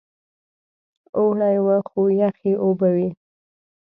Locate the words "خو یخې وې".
1.87-3.07